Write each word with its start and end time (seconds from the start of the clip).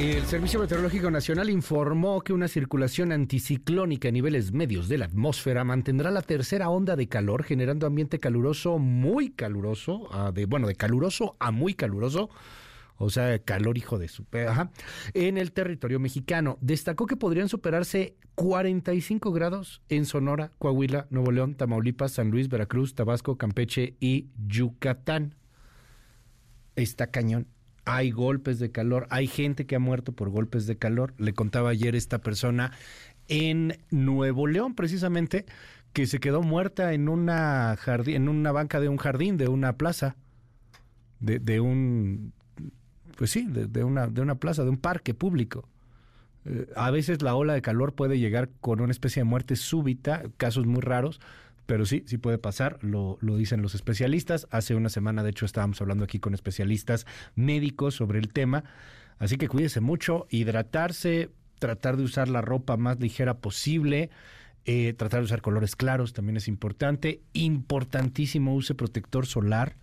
El 0.00 0.24
Servicio 0.24 0.58
Meteorológico 0.58 1.10
Nacional 1.10 1.50
informó 1.50 2.22
que 2.22 2.32
una 2.32 2.48
circulación 2.48 3.12
anticiclónica 3.12 4.08
a 4.08 4.10
niveles 4.10 4.50
medios 4.50 4.88
de 4.88 4.96
la 4.96 5.04
atmósfera 5.04 5.62
mantendrá 5.62 6.10
la 6.10 6.22
tercera 6.22 6.70
onda 6.70 6.96
de 6.96 7.06
calor, 7.06 7.44
generando 7.44 7.86
ambiente 7.86 8.18
caluroso 8.18 8.78
muy 8.78 9.28
caluroso, 9.28 10.08
de, 10.32 10.46
bueno, 10.46 10.68
de 10.68 10.74
caluroso 10.74 11.36
a 11.38 11.50
muy 11.50 11.74
caluroso, 11.74 12.30
o 12.96 13.10
sea, 13.10 13.38
calor 13.40 13.76
hijo 13.76 13.98
de 13.98 14.08
su 14.08 14.24
ajá, 14.48 14.70
en 15.12 15.36
el 15.36 15.52
territorio 15.52 16.00
mexicano. 16.00 16.56
Destacó 16.62 17.04
que 17.04 17.18
podrían 17.18 17.50
superarse 17.50 18.16
45 18.36 19.32
grados 19.32 19.82
en 19.90 20.06
Sonora, 20.06 20.50
Coahuila, 20.58 21.08
Nuevo 21.10 21.30
León, 21.30 21.56
Tamaulipas, 21.56 22.12
San 22.12 22.30
Luis, 22.30 22.48
Veracruz, 22.48 22.94
Tabasco, 22.94 23.36
Campeche 23.36 23.96
y 24.00 24.28
Yucatán. 24.46 25.34
Está 26.74 27.08
cañón 27.08 27.48
hay 27.94 28.10
golpes 28.10 28.58
de 28.58 28.70
calor, 28.70 29.06
hay 29.10 29.26
gente 29.26 29.66
que 29.66 29.76
ha 29.76 29.80
muerto 29.80 30.12
por 30.12 30.30
golpes 30.30 30.66
de 30.66 30.76
calor. 30.76 31.14
Le 31.18 31.32
contaba 31.32 31.70
ayer 31.70 31.96
esta 31.96 32.18
persona 32.18 32.72
en 33.28 33.78
Nuevo 33.90 34.46
León, 34.46 34.74
precisamente, 34.74 35.46
que 35.92 36.06
se 36.06 36.20
quedó 36.20 36.42
muerta 36.42 36.92
en 36.92 37.08
una 37.08 37.76
jardín, 37.76 38.16
en 38.16 38.28
una 38.28 38.52
banca 38.52 38.80
de 38.80 38.88
un 38.88 38.96
jardín, 38.96 39.36
de 39.36 39.48
una 39.48 39.76
plaza, 39.76 40.16
de, 41.18 41.60
un, 41.60 42.32
pues 43.16 43.30
sí, 43.30 43.46
de, 43.46 43.84
una, 43.84 44.06
de 44.06 44.20
una 44.20 44.36
plaza, 44.36 44.62
de 44.62 44.70
un 44.70 44.78
parque 44.78 45.12
público. 45.12 45.68
Eh, 46.44 46.68
a 46.76 46.90
veces 46.90 47.22
la 47.22 47.34
ola 47.34 47.54
de 47.54 47.62
calor 47.62 47.94
puede 47.94 48.18
llegar 48.18 48.50
con 48.60 48.80
una 48.80 48.92
especie 48.92 49.20
de 49.20 49.24
muerte 49.24 49.56
súbita, 49.56 50.22
casos 50.36 50.64
muy 50.64 50.80
raros, 50.80 51.20
pero 51.70 51.86
sí, 51.86 52.02
sí 52.04 52.18
puede 52.18 52.36
pasar, 52.36 52.80
lo, 52.82 53.16
lo, 53.20 53.36
dicen 53.36 53.62
los 53.62 53.76
especialistas. 53.76 54.48
Hace 54.50 54.74
una 54.74 54.88
semana, 54.88 55.22
de 55.22 55.30
hecho, 55.30 55.46
estábamos 55.46 55.80
hablando 55.80 56.02
aquí 56.02 56.18
con 56.18 56.34
especialistas 56.34 57.06
médicos 57.36 57.94
sobre 57.94 58.18
el 58.18 58.32
tema. 58.32 58.64
Así 59.20 59.36
que 59.36 59.46
cuídese 59.46 59.80
mucho, 59.80 60.26
hidratarse, 60.30 61.30
tratar 61.60 61.96
de 61.96 62.02
usar 62.02 62.28
la 62.28 62.40
ropa 62.40 62.76
más 62.76 62.98
ligera 62.98 63.34
posible, 63.38 64.10
eh, 64.64 64.94
tratar 64.94 65.20
de 65.20 65.26
usar 65.26 65.42
colores 65.42 65.76
claros 65.76 66.12
también 66.12 66.38
es 66.38 66.48
importante. 66.48 67.20
Importantísimo, 67.34 68.52
use 68.52 68.74
protector 68.74 69.26
solar. 69.26 69.76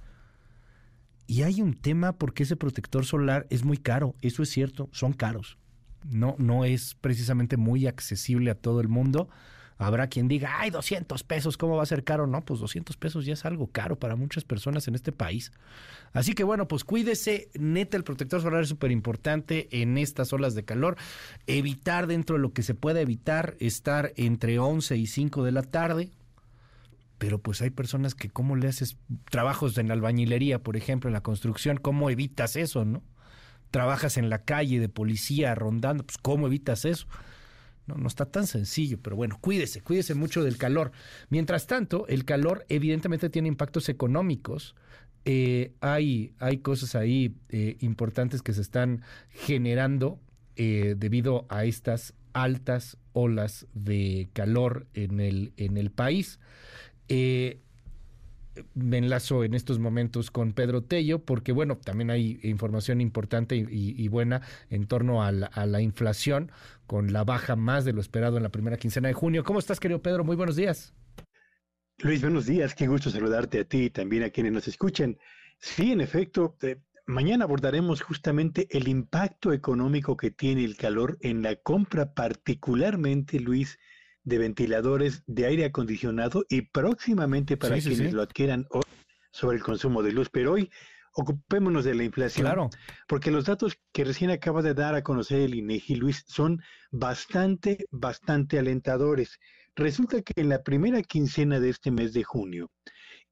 Y 1.26 1.44
hay 1.44 1.62
un 1.62 1.74
tema 1.74 2.18
porque 2.18 2.44
ese 2.44 2.58
protector 2.58 3.06
solar 3.06 3.48
es 3.50 3.64
muy 3.64 3.78
caro, 3.78 4.14
eso 4.22 4.44
es 4.44 4.50
cierto, 4.50 4.90
son 4.92 5.14
caros. 5.14 5.58
No, 6.04 6.36
no 6.38 6.66
es 6.66 6.96
precisamente 6.96 7.56
muy 7.56 7.88
accesible 7.88 8.52
a 8.52 8.56
todo 8.56 8.82
el 8.82 8.90
mundo. 8.90 9.30
Habrá 9.78 10.08
quien 10.08 10.28
diga, 10.28 10.60
ay, 10.60 10.72
200 10.72 11.24
pesos, 11.24 11.56
¿cómo 11.56 11.76
va 11.76 11.84
a 11.84 11.88
ser 11.88 12.04
caro? 12.04 12.26
No, 12.26 12.44
pues 12.44 12.60
200 12.60 12.98
pesos 12.98 13.26
ya 13.26 13.34
es 13.34 13.46
algo 13.46 13.68
caro 13.68 13.98
para 13.98 14.16
muchas 14.16 14.44
personas 14.44 14.88
en 14.88 14.96
este 14.96 15.12
país. 15.12 15.52
Así 16.14 16.34
que 16.34 16.44
bueno, 16.44 16.68
pues 16.68 16.84
cuídese, 16.84 17.50
neta, 17.54 17.96
el 17.96 18.04
protector 18.04 18.42
solar 18.42 18.64
es 18.64 18.70
súper 18.70 18.92
importante 18.92 19.68
en 19.82 19.98
estas 20.00 20.34
olas 20.34 20.56
de 20.56 20.66
calor. 20.66 20.98
Evitar 21.46 22.08
dentro 22.08 22.38
de 22.38 22.42
lo 22.42 22.54
que 22.54 22.64
se 22.64 22.74
pueda 22.74 23.02
evitar 23.02 23.56
estar 23.60 24.14
entre 24.16 24.58
11 24.58 24.98
y 24.98 25.06
5 25.06 25.44
de 25.44 25.52
la 25.52 25.62
tarde. 25.62 26.12
Pero 27.20 27.40
pues 27.40 27.62
hay 27.62 27.70
personas 27.70 28.16
que, 28.16 28.30
¿cómo 28.30 28.56
le 28.56 28.68
haces 28.68 28.98
trabajos 29.30 29.78
en 29.78 29.88
la 29.88 29.94
albañilería, 29.94 30.62
por 30.62 30.76
ejemplo, 30.76 31.10
en 31.10 31.14
la 31.14 31.22
construcción? 31.22 31.78
¿Cómo 31.78 32.10
evitas 32.10 32.56
eso, 32.56 32.84
no? 32.86 33.04
Trabajas 33.72 34.18
en 34.18 34.30
la 34.30 34.44
calle 34.44 34.80
de 34.80 34.90
policía 34.90 35.54
rondando, 35.56 36.04
pues 36.04 36.18
¿cómo 36.18 36.48
evitas 36.48 36.86
eso? 36.86 37.08
No, 37.88 37.96
no 37.96 38.08
está 38.08 38.26
tan 38.26 38.46
sencillo, 38.48 39.00
pero 39.02 39.16
bueno, 39.16 39.38
cuídese, 39.40 39.82
cuídese 39.82 40.14
mucho 40.14 40.44
del 40.44 40.58
calor. 40.58 40.92
Mientras 41.30 41.68
tanto, 41.68 42.06
el 42.08 42.26
calor 42.26 42.66
evidentemente 42.70 43.30
tiene 43.30 43.48
impactos 43.48 43.90
económicos. 43.90 44.76
Eh, 45.26 45.74
hay, 45.82 46.34
hay 46.40 46.60
cosas 46.60 46.96
ahí 46.96 47.36
eh, 47.50 47.78
importantes 47.80 48.42
que 48.42 48.54
se 48.54 48.62
están 48.62 49.04
generando 49.30 50.20
eh, 50.56 50.96
debido 50.98 51.46
a 51.50 51.66
estas 51.66 52.14
altas 52.34 52.98
olas 53.14 53.68
de 53.74 54.30
calor 54.34 54.86
en 54.94 55.20
el, 55.20 55.54
en 55.58 55.78
el 55.78 55.90
país 55.90 56.40
me 58.74 58.98
enlazo 58.98 59.44
en 59.44 59.54
estos 59.54 59.80
momentos 59.80 60.32
con 60.32 60.54
Pedro 60.54 60.84
Tello, 60.84 61.20
porque 61.20 61.52
bueno, 61.52 61.78
también 61.78 62.10
hay 62.10 62.40
información 62.44 63.02
importante 63.02 63.56
y, 63.56 64.08
buena 64.08 64.42
en 64.70 64.88
torno 64.88 65.24
a 65.24 65.32
la, 65.32 65.82
inflación, 65.82 66.52
con 66.86 67.14
la 67.14 67.24
baja 67.24 67.56
más 67.56 67.86
de 67.86 67.94
lo 67.94 68.02
esperado 68.02 68.38
en 68.38 68.44
la 68.44 68.50
primera 68.50 68.78
quincena 68.78 69.08
de 69.08 69.14
junio. 69.14 69.44
¿Cómo 69.44 69.60
estás, 69.60 69.80
querido 69.80 70.02
Pedro? 70.02 70.24
Muy 70.24 70.36
buenos 70.36 70.56
días. 70.56 70.94
Luis, 72.00 72.22
buenos 72.22 72.46
días. 72.46 72.76
Qué 72.76 72.88
gusto 72.88 73.10
saludarte 73.10 73.60
a 73.60 73.64
ti 73.66 73.86
y 73.86 73.90
también 73.90 74.24
a 74.24 74.30
quienes 74.30 74.54
nos 74.54 74.68
escuchen. 74.68 75.18
Sí, 75.60 75.92
en 75.92 76.02
efecto, 76.02 76.56
eh, 76.62 76.78
mañana 77.08 77.46
abordaremos 77.46 78.02
justamente 78.02 78.68
el 78.70 78.88
impacto 78.88 79.52
económico 79.52 80.16
que 80.16 80.30
tiene 80.30 80.64
el 80.64 80.78
calor 80.78 81.18
en 81.22 81.42
la 81.42 81.56
compra, 81.56 82.14
particularmente, 82.14 83.40
Luis, 83.40 83.80
de 84.28 84.40
ventiladores 84.40 85.24
de 85.26 85.46
aire 85.46 85.64
acondicionado 85.64 86.46
y 86.50 86.64
próximamente 86.64 87.56
para 87.56 87.80
quienes 87.80 88.12
lo 88.12 88.22
adquieran 88.22 88.68
hoy 88.72 88.84
sobre 89.32 89.56
el 89.56 89.64
consumo 89.64 90.04
de 90.04 90.12
luz. 90.12 90.28
Pero 90.30 90.52
hoy 90.52 90.70
ocupémonos 91.14 91.86
de 91.86 91.96
la 91.96 92.04
inflación. 92.04 92.46
Claro. 92.46 92.70
Porque 93.08 93.32
los 93.32 93.46
datos 93.46 93.80
que 93.94 94.04
recién 94.04 94.30
acaba 94.30 94.62
de 94.62 94.74
dar 94.74 94.96
a 94.96 95.02
conocer 95.02 95.40
el 95.40 95.56
INEGI, 95.56 95.96
Luis, 95.96 96.26
son 96.28 96.62
bastante, 96.92 97.86
bastante 97.90 98.60
alentadores. 98.60 99.40
Resulta 99.78 100.22
que 100.22 100.34
en 100.36 100.50
la 100.50 100.62
primera 100.62 101.02
quincena 101.04 101.62
de 101.62 101.70
este 101.70 101.92
mes 101.92 102.12
de 102.12 102.26
junio, 102.26 102.70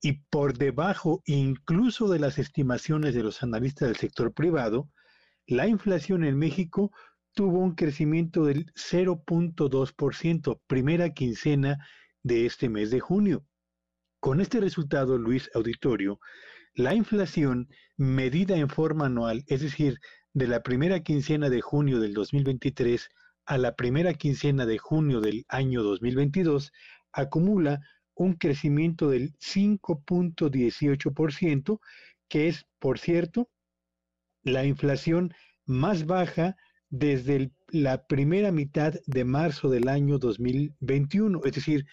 y 0.01 0.13
por 0.29 0.57
debajo 0.57 1.23
incluso 1.25 2.07
de 2.07 2.19
las 2.19 2.39
estimaciones 2.39 3.13
de 3.13 3.23
los 3.23 3.43
analistas 3.43 3.89
del 3.89 3.97
sector 3.97 4.33
privado, 4.33 4.89
la 5.45 5.67
inflación 5.67 6.23
en 6.23 6.37
México 6.37 6.93
tuvo 7.35 7.59
un 7.59 7.75
crecimiento 7.75 8.45
del 8.45 8.71
0.2%, 8.73 10.61
primera 10.67 11.13
quincena 11.13 11.85
de 12.23 12.45
este 12.45 12.69
mes 12.69 12.89
de 12.89 13.01
junio. 13.01 13.45
Con 14.21 14.39
este 14.41 14.61
resultado, 14.61 15.19
Luis 15.19 15.51
Auditorio, 15.53 16.19
la 16.73 16.95
inflación 16.95 17.69
medida 17.97 18.55
en 18.57 18.69
forma 18.69 19.07
anual, 19.07 19.43
es 19.47 19.59
decir, 19.61 19.99
de 20.33 20.47
la 20.47 20.63
primera 20.63 21.03
quincena 21.03 21.49
de 21.49 21.59
junio 21.61 21.99
del 21.99 22.13
2023 22.13 23.09
a 23.45 23.57
la 23.57 23.75
primera 23.75 24.13
quincena 24.13 24.65
de 24.65 24.77
junio 24.77 25.19
del 25.21 25.45
año 25.49 25.83
2022, 25.83 26.71
acumula 27.11 27.81
un 28.15 28.35
crecimiento 28.35 29.09
del 29.09 29.33
5.18%, 29.39 31.79
que 32.29 32.47
es, 32.47 32.65
por 32.79 32.97
cierto, 32.97 33.49
la 34.41 34.63
inflación 34.65 35.33
más 35.65 36.05
baja 36.05 36.55
desde 36.89 37.51
la 37.69 38.05
primera 38.07 38.51
mitad 38.51 38.93
de 39.05 39.25
marzo 39.25 39.69
del 39.69 39.87
año 39.89 40.17
2021. 40.17 41.41
Es 41.43 41.53
decir, 41.53 41.85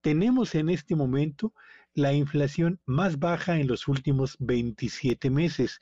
tenemos 0.00 0.54
en 0.54 0.70
este 0.70 0.96
momento 0.96 1.54
la 1.94 2.12
inflación 2.12 2.80
más 2.86 3.18
baja 3.18 3.58
en 3.58 3.66
los 3.66 3.88
últimos 3.88 4.36
27 4.38 5.30
meses, 5.30 5.80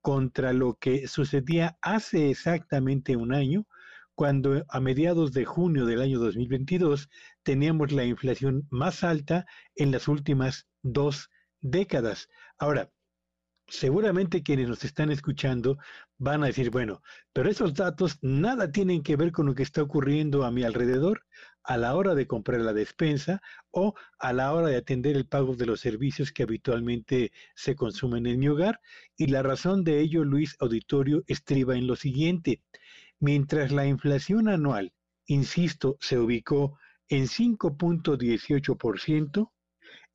contra 0.00 0.52
lo 0.52 0.74
que 0.74 1.08
sucedía 1.08 1.78
hace 1.80 2.30
exactamente 2.30 3.16
un 3.16 3.32
año, 3.32 3.66
cuando 4.14 4.64
a 4.68 4.80
mediados 4.80 5.32
de 5.32 5.44
junio 5.44 5.86
del 5.86 6.02
año 6.02 6.18
2022 6.18 7.08
teníamos 7.42 7.90
la 7.90 8.04
inflación 8.04 8.66
más 8.70 9.02
alta 9.02 9.46
en 9.74 9.90
las 9.90 10.06
últimas 10.06 10.68
dos 10.82 11.30
décadas. 11.60 12.28
Ahora, 12.58 12.92
seguramente 13.66 14.42
quienes 14.42 14.68
nos 14.68 14.84
están 14.84 15.10
escuchando 15.10 15.78
van 16.18 16.42
a 16.42 16.46
decir, 16.46 16.70
bueno, 16.70 17.02
pero 17.32 17.50
esos 17.50 17.74
datos 17.74 18.18
nada 18.22 18.70
tienen 18.70 19.02
que 19.02 19.16
ver 19.16 19.32
con 19.32 19.46
lo 19.46 19.54
que 19.54 19.62
está 19.62 19.82
ocurriendo 19.82 20.44
a 20.44 20.50
mi 20.50 20.64
alrededor 20.64 21.24
a 21.64 21.76
la 21.78 21.96
hora 21.96 22.14
de 22.14 22.26
comprar 22.26 22.60
la 22.60 22.74
despensa 22.74 23.40
o 23.70 23.94
a 24.18 24.32
la 24.32 24.52
hora 24.52 24.68
de 24.68 24.76
atender 24.76 25.16
el 25.16 25.26
pago 25.26 25.56
de 25.56 25.66
los 25.66 25.80
servicios 25.80 26.30
que 26.30 26.42
habitualmente 26.42 27.32
se 27.54 27.74
consumen 27.74 28.26
en 28.26 28.38
mi 28.38 28.48
hogar. 28.48 28.80
Y 29.16 29.28
la 29.28 29.42
razón 29.42 29.82
de 29.82 30.00
ello, 30.00 30.24
Luis 30.24 30.56
Auditorio, 30.60 31.24
estriba 31.26 31.76
en 31.76 31.86
lo 31.86 31.96
siguiente. 31.96 32.60
Mientras 33.18 33.72
la 33.72 33.86
inflación 33.86 34.48
anual, 34.48 34.92
insisto, 35.26 35.96
se 36.00 36.18
ubicó 36.18 36.78
en 37.08 37.28
5.18%, 37.28 39.50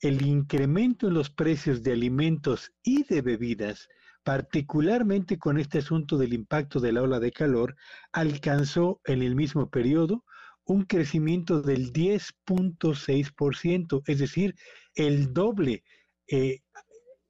el 0.02 0.26
incremento 0.26 1.08
en 1.08 1.14
los 1.14 1.30
precios 1.30 1.84
de 1.84 1.94
alimentos 1.94 2.74
y 2.84 3.04
de 3.04 3.22
bebidas, 3.22 3.88
particularmente 4.24 5.38
con 5.38 5.60
este 5.60 5.80
asunto 5.80 6.18
del 6.18 6.34
impacto 6.34 6.80
de 6.80 6.94
la 6.94 7.02
ola 7.02 7.20
de 7.20 7.32
calor, 7.32 7.76
alcanzó 8.12 9.02
en 9.06 9.24
el 9.24 9.36
mismo 9.36 9.70
periodo 9.70 10.24
un 10.66 10.84
crecimiento 10.84 11.62
del 11.62 11.92
10.6%, 11.92 14.04
es 14.06 14.20
decir, 14.20 14.56
el 14.96 15.34
doble. 15.34 15.84
Eh, 16.28 16.62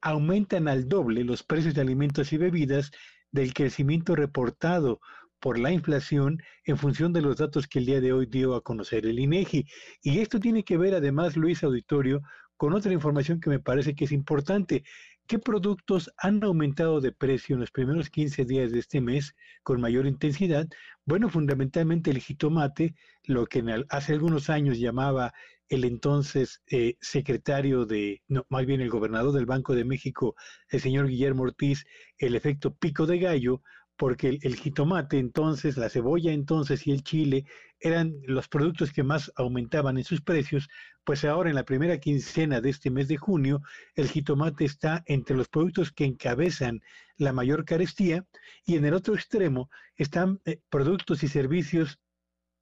aumentan 0.01 0.67
al 0.67 0.87
doble 0.87 1.23
los 1.23 1.43
precios 1.43 1.73
de 1.73 1.81
alimentos 1.81 2.31
y 2.33 2.37
bebidas 2.37 2.91
del 3.31 3.53
crecimiento 3.53 4.15
reportado 4.15 4.99
por 5.39 5.57
la 5.57 5.71
inflación 5.71 6.41
en 6.65 6.77
función 6.77 7.13
de 7.13 7.21
los 7.21 7.37
datos 7.37 7.67
que 7.67 7.79
el 7.79 7.85
día 7.85 8.01
de 8.01 8.11
hoy 8.11 8.25
dio 8.25 8.55
a 8.55 8.61
conocer 8.61 9.05
el 9.05 9.19
INEGI. 9.19 9.65
Y 10.01 10.19
esto 10.19 10.39
tiene 10.39 10.63
que 10.63 10.77
ver 10.77 10.93
además, 10.93 11.37
Luis 11.37 11.63
Auditorio, 11.63 12.21
con 12.59 12.73
otra 12.73 12.91
información 12.91 13.39
que 13.39 13.49
me 13.49 13.61
parece 13.61 13.95
que 13.95 14.03
es 14.03 14.11
importante. 14.11 14.83
¿Qué 15.27 15.39
productos 15.39 16.11
han 16.17 16.43
aumentado 16.43 16.99
de 16.99 17.13
precio 17.13 17.53
en 17.53 17.61
los 17.61 17.71
primeros 17.71 18.09
15 18.09 18.43
días 18.43 18.73
de 18.73 18.79
este 18.79 18.99
mes 18.99 19.33
con 19.63 19.79
mayor 19.79 20.05
intensidad? 20.05 20.67
Bueno, 21.05 21.29
fundamentalmente 21.29 22.11
el 22.11 22.19
jitomate, 22.19 22.95
lo 23.23 23.45
que 23.45 23.63
hace 23.87 24.11
algunos 24.11 24.49
años 24.49 24.77
llamaba 24.77 25.33
el 25.69 25.85
entonces 25.85 26.61
eh, 26.69 26.97
secretario 26.99 27.85
de, 27.85 28.23
no, 28.27 28.45
más 28.49 28.65
bien 28.65 28.81
el 28.81 28.89
gobernador 28.89 29.31
del 29.31 29.45
Banco 29.45 29.73
de 29.73 29.85
México, 29.85 30.35
el 30.67 30.81
señor 30.81 31.07
Guillermo 31.07 31.43
Ortiz, 31.43 31.85
el 32.17 32.35
efecto 32.35 32.75
pico 32.75 33.05
de 33.05 33.19
gallo, 33.19 33.61
porque 33.99 34.39
el, 34.41 34.55
jitomate 34.55 35.19
entonces, 35.19 35.75
la 35.75 35.89
cebolla 35.89 36.31
entonces 36.31 36.87
y 36.87 36.91
el 36.91 37.03
chile 37.03 37.43
eran 37.81 38.15
los 38.23 38.47
productos 38.47 38.93
que 38.93 39.03
más 39.03 39.29
aumentaban 39.35 39.97
en 39.97 40.05
sus 40.05 40.21
precios, 40.21 40.69
pues 41.03 41.25
ahora 41.25 41.49
en 41.49 41.55
la 41.57 41.65
primera 41.65 41.97
quincena 41.99 42.61
de 42.61 42.69
este 42.69 42.91
mes 42.91 43.09
de 43.09 43.17
junio, 43.17 43.61
el 43.95 44.07
jitomate 44.07 44.63
está 44.63 45.03
entre 45.05 45.35
los 45.35 45.49
productos 45.49 45.91
que 45.91 46.05
encabezan 46.05 46.79
la 47.17 47.33
mayor 47.33 47.65
carestía 47.65 48.25
y 48.65 48.77
en 48.77 48.85
el 48.85 48.93
otro 48.93 49.15
extremo 49.15 49.69
están 49.97 50.39
eh, 50.45 50.61
productos 50.69 51.21
y 51.23 51.27
servicios 51.27 51.99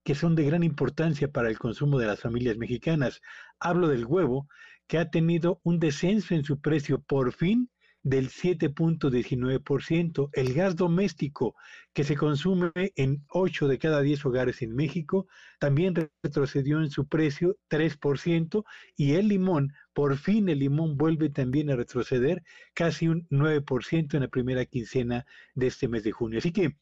que 0.04 0.16
son 0.16 0.34
de 0.34 0.44
gran 0.44 0.64
importancia 0.64 1.32
para 1.32 1.50
el 1.50 1.60
consumo 1.60 2.00
de 2.00 2.08
las 2.08 2.20
familias 2.20 2.58
mexicanas. 2.58 3.22
Hablo 3.60 3.90
del 3.90 4.08
huevo, 4.08 4.48
que 4.88 4.98
ha 4.98 5.12
tenido 5.12 5.60
un 5.62 5.78
descenso 5.78 6.34
en 6.34 6.44
su 6.44 6.60
precio 6.62 7.00
por 7.00 7.32
fin 7.32 7.70
del 8.08 8.30
7.19%. 8.30 10.30
El 10.32 10.54
gas 10.54 10.78
doméstico 10.78 11.56
que 11.94 12.06
se 12.06 12.16
consume 12.16 12.72
en 12.96 13.26
8 13.28 13.68
de 13.68 13.78
cada 13.78 14.02
10 14.02 14.26
hogares 14.26 14.62
en 14.62 14.74
México 14.74 15.28
también 15.60 15.94
retrocedió 16.24 16.80
en 16.80 16.90
su 16.90 17.06
precio 17.08 17.58
3% 17.70 18.64
y 18.96 19.16
el 19.16 19.28
limón, 19.28 19.74
por 19.94 20.16
fin 20.18 20.48
el 20.48 20.60
limón 20.60 20.96
vuelve 20.96 21.30
también 21.30 21.70
a 21.70 21.76
retroceder 21.76 22.44
casi 22.74 23.10
un 23.10 23.28
9% 23.30 24.14
en 24.14 24.22
la 24.22 24.30
primera 24.30 24.64
quincena 24.66 25.26
de 25.54 25.68
este 25.68 25.90
mes 25.90 26.04
de 26.04 26.14
junio. 26.14 26.40
Así 26.40 26.54
que 26.54 26.78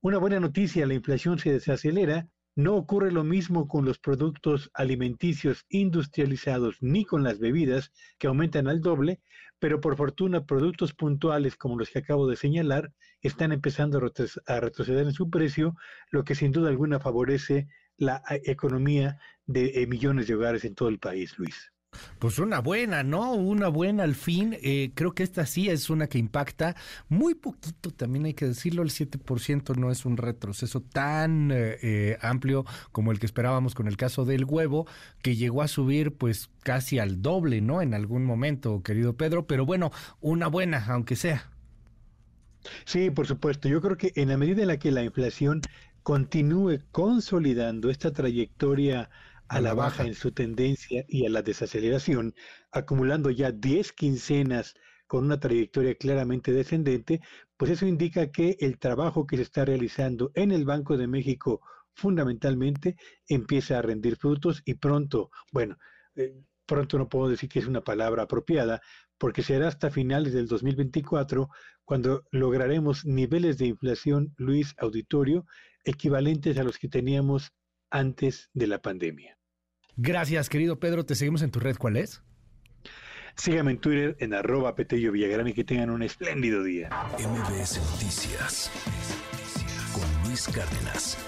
una 0.00 0.18
buena 0.18 0.38
noticia, 0.38 0.86
la 0.86 0.94
inflación 0.94 1.40
se 1.40 1.50
desacelera 1.52 2.28
no 2.54 2.76
ocurre 2.76 3.12
lo 3.12 3.24
mismo 3.24 3.68
con 3.68 3.84
los 3.84 3.98
productos 3.98 4.70
alimenticios 4.74 5.64
industrializados 5.68 6.76
ni 6.80 7.04
con 7.04 7.22
las 7.22 7.38
bebidas, 7.38 7.92
que 8.18 8.26
aumentan 8.26 8.68
al 8.68 8.80
doble, 8.80 9.20
pero 9.58 9.80
por 9.80 9.96
fortuna 9.96 10.46
productos 10.46 10.94
puntuales 10.94 11.56
como 11.56 11.78
los 11.78 11.90
que 11.90 12.00
acabo 12.00 12.26
de 12.26 12.36
señalar 12.36 12.92
están 13.20 13.52
empezando 13.52 13.98
a 14.46 14.60
retroceder 14.60 15.06
en 15.06 15.12
su 15.12 15.30
precio, 15.30 15.76
lo 16.10 16.24
que 16.24 16.34
sin 16.34 16.52
duda 16.52 16.70
alguna 16.70 16.98
favorece 16.98 17.68
la 17.96 18.22
economía 18.44 19.18
de 19.46 19.82
eh, 19.82 19.86
millones 19.86 20.26
de 20.26 20.34
hogares 20.34 20.64
en 20.64 20.74
todo 20.74 20.88
el 20.88 20.98
país, 20.98 21.38
Luis. 21.38 21.72
Pues 22.18 22.38
una 22.38 22.60
buena, 22.60 23.02
¿no? 23.02 23.32
Una 23.32 23.68
buena 23.68 24.04
al 24.04 24.14
fin. 24.14 24.56
Eh, 24.62 24.90
creo 24.94 25.12
que 25.14 25.22
esta 25.22 25.46
sí 25.46 25.68
es 25.70 25.90
una 25.90 26.06
que 26.06 26.18
impacta 26.18 26.76
muy 27.08 27.34
poquito, 27.34 27.90
también 27.90 28.26
hay 28.26 28.34
que 28.34 28.46
decirlo, 28.46 28.82
el 28.82 28.90
7% 28.90 29.74
no 29.76 29.90
es 29.90 30.04
un 30.04 30.16
retroceso 30.16 30.82
tan 30.82 31.50
eh, 31.50 31.78
eh, 31.82 32.18
amplio 32.20 32.64
como 32.92 33.10
el 33.10 33.18
que 33.18 33.26
esperábamos 33.26 33.74
con 33.74 33.88
el 33.88 33.96
caso 33.96 34.24
del 34.24 34.44
huevo, 34.44 34.86
que 35.22 35.36
llegó 35.36 35.62
a 35.62 35.68
subir 35.68 36.14
pues 36.14 36.50
casi 36.62 36.98
al 36.98 37.22
doble, 37.22 37.60
¿no? 37.60 37.82
En 37.82 37.94
algún 37.94 38.24
momento, 38.24 38.82
querido 38.82 39.16
Pedro, 39.16 39.46
pero 39.46 39.64
bueno, 39.64 39.90
una 40.20 40.46
buena, 40.48 40.84
aunque 40.88 41.16
sea. 41.16 41.50
Sí, 42.84 43.10
por 43.10 43.26
supuesto. 43.26 43.68
Yo 43.68 43.80
creo 43.80 43.96
que 43.96 44.12
en 44.14 44.28
la 44.28 44.36
medida 44.36 44.62
en 44.62 44.68
la 44.68 44.78
que 44.78 44.90
la 44.90 45.02
inflación 45.02 45.62
continúe 46.02 46.80
consolidando 46.92 47.90
esta 47.90 48.12
trayectoria 48.12 49.10
a 49.50 49.60
la 49.60 49.74
baja 49.74 50.04
en 50.04 50.14
su 50.14 50.30
tendencia 50.30 51.04
y 51.08 51.26
a 51.26 51.28
la 51.28 51.42
desaceleración, 51.42 52.34
acumulando 52.70 53.30
ya 53.30 53.50
10 53.50 53.92
quincenas 53.92 54.74
con 55.08 55.24
una 55.24 55.40
trayectoria 55.40 55.96
claramente 55.96 56.52
descendente, 56.52 57.20
pues 57.56 57.72
eso 57.72 57.84
indica 57.84 58.30
que 58.30 58.56
el 58.60 58.78
trabajo 58.78 59.26
que 59.26 59.36
se 59.36 59.42
está 59.42 59.64
realizando 59.64 60.30
en 60.36 60.52
el 60.52 60.64
Banco 60.64 60.96
de 60.96 61.08
México 61.08 61.62
fundamentalmente 61.94 62.94
empieza 63.26 63.76
a 63.76 63.82
rendir 63.82 64.14
frutos 64.14 64.62
y 64.64 64.74
pronto, 64.74 65.32
bueno, 65.50 65.76
eh, 66.14 66.32
pronto 66.64 66.96
no 66.96 67.08
puedo 67.08 67.28
decir 67.28 67.48
que 67.48 67.58
es 67.58 67.66
una 67.66 67.82
palabra 67.82 68.22
apropiada, 68.22 68.80
porque 69.18 69.42
será 69.42 69.66
hasta 69.66 69.90
finales 69.90 70.32
del 70.32 70.46
2024 70.46 71.48
cuando 71.84 72.22
lograremos 72.30 73.04
niveles 73.04 73.58
de 73.58 73.66
inflación, 73.66 74.32
Luis 74.36 74.76
Auditorio, 74.78 75.44
equivalentes 75.82 76.56
a 76.56 76.62
los 76.62 76.78
que 76.78 76.88
teníamos 76.88 77.52
antes 77.90 78.48
de 78.54 78.68
la 78.68 78.80
pandemia. 78.80 79.39
Gracias, 80.02 80.48
querido 80.48 80.80
Pedro. 80.80 81.04
Te 81.04 81.14
seguimos 81.14 81.42
en 81.42 81.50
tu 81.50 81.60
red. 81.60 81.76
¿Cuál 81.76 81.98
es? 81.98 82.22
Síganme 83.36 83.72
en 83.72 83.78
Twitter 83.78 84.16
en 84.18 84.32
arroba 84.32 84.74
Petello 84.74 85.12
Villagrán 85.12 85.48
y 85.48 85.52
que 85.52 85.62
tengan 85.62 85.90
un 85.90 86.02
espléndido 86.02 86.62
día. 86.62 86.88
MBS 87.18 87.78
Noticias 87.92 88.70
con 89.92 90.26
Luis 90.26 90.48
Cárdenas. 90.48 91.18